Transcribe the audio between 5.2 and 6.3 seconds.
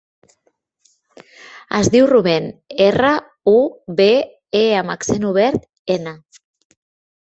obert, ena.